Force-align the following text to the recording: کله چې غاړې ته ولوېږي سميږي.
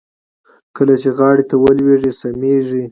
کله 0.75 0.93
چې 1.01 1.09
غاړې 1.17 1.43
ته 1.49 1.55
ولوېږي 1.63 2.11
سميږي. 2.21 2.79